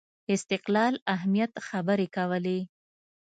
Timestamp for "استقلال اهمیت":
0.35-1.53